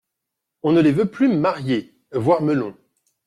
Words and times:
On 0.63 0.71
ne 0.71 0.81
les 0.81 0.93
veut 0.93 1.11
plus 1.11 1.27
mariés 1.27 1.93
(voir 2.11 2.41
Melon). 2.41 2.75